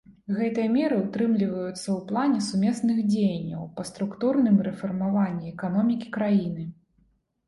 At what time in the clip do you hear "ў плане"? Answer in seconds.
1.73-2.39